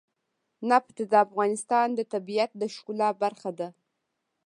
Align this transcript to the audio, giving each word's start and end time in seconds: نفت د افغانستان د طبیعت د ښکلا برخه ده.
نفت 0.69 0.97
د 1.11 1.13
افغانستان 1.25 1.87
د 1.95 1.99
طبیعت 2.13 2.51
د 2.61 2.63
ښکلا 2.75 3.09
برخه 3.23 3.51
ده. 3.59 3.69